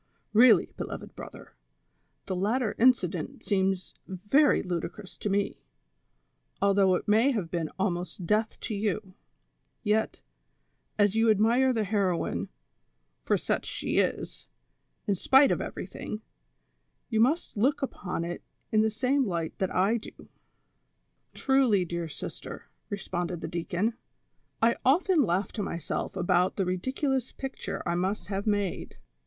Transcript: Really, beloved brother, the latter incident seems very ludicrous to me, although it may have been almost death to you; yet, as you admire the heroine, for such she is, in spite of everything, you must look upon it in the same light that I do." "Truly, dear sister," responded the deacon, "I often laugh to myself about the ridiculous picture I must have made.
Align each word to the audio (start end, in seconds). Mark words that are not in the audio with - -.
Really, 0.33 0.71
beloved 0.77 1.15
brother, 1.15 1.53
the 2.25 2.35
latter 2.35 2.73
incident 2.79 3.43
seems 3.43 3.93
very 4.07 4.63
ludicrous 4.63 5.15
to 5.19 5.29
me, 5.29 5.61
although 6.59 6.95
it 6.95 7.07
may 7.07 7.29
have 7.29 7.51
been 7.51 7.69
almost 7.77 8.25
death 8.25 8.59
to 8.61 8.73
you; 8.73 9.13
yet, 9.83 10.23
as 10.97 11.15
you 11.15 11.29
admire 11.29 11.71
the 11.71 11.83
heroine, 11.83 12.49
for 13.21 13.37
such 13.37 13.67
she 13.67 13.99
is, 13.99 14.47
in 15.05 15.13
spite 15.13 15.51
of 15.51 15.61
everything, 15.61 16.23
you 17.09 17.19
must 17.19 17.55
look 17.55 17.83
upon 17.83 18.23
it 18.23 18.41
in 18.71 18.81
the 18.81 18.89
same 18.89 19.27
light 19.27 19.55
that 19.59 19.69
I 19.69 19.97
do." 19.97 20.29
"Truly, 21.35 21.85
dear 21.85 22.07
sister," 22.09 22.65
responded 22.89 23.41
the 23.41 23.47
deacon, 23.47 23.93
"I 24.63 24.77
often 24.83 25.21
laugh 25.21 25.51
to 25.51 25.61
myself 25.61 26.15
about 26.15 26.55
the 26.55 26.65
ridiculous 26.65 27.31
picture 27.31 27.83
I 27.85 27.93
must 27.93 28.29
have 28.29 28.47
made. 28.47 28.97